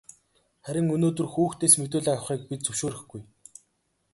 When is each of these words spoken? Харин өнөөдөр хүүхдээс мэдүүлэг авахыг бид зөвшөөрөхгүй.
Харин 0.65 0.89
өнөөдөр 0.95 1.27
хүүхдээс 1.33 1.73
мэдүүлэг 1.81 2.13
авахыг 2.13 2.41
бид 2.49 2.61
зөвшөөрөхгүй. 2.65 3.21